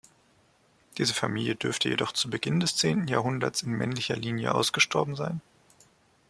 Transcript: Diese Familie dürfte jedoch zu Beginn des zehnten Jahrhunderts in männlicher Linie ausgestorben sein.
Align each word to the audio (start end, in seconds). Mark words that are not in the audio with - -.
Diese 0.97 1.13
Familie 1.13 1.53
dürfte 1.53 1.87
jedoch 1.87 2.11
zu 2.11 2.27
Beginn 2.31 2.59
des 2.59 2.75
zehnten 2.75 3.07
Jahrhunderts 3.07 3.61
in 3.61 3.69
männlicher 3.73 4.15
Linie 4.15 4.55
ausgestorben 4.55 5.15
sein. 5.15 5.41